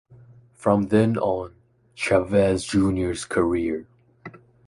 [0.55, 1.53] From then on,
[1.95, 3.85] Chávez Jr.’s career.